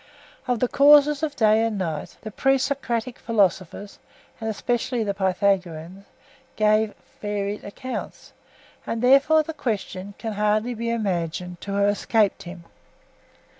Of 0.47 0.57
the 0.61 0.67
causes 0.67 1.21
of 1.21 1.35
day 1.35 1.63
and 1.63 1.77
night 1.77 2.17
the 2.21 2.31
pre 2.31 2.57
Socratic 2.57 3.19
philosophers, 3.19 3.99
and 4.39 4.49
especially 4.49 5.03
the 5.03 5.13
Pythagoreans, 5.13 6.05
gave 6.55 6.95
various 7.21 7.63
accounts, 7.63 8.33
and 8.87 9.03
therefore 9.03 9.43
the 9.43 9.53
question 9.53 10.15
can 10.17 10.33
hardly 10.33 10.73
be 10.73 10.89
imagined 10.89 11.61
to 11.61 11.73
have 11.75 11.89
escaped 11.89 12.41
him. 12.41 12.63